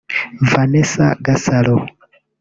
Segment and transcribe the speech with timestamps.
[0.51, 1.75] Vanessa Gasaro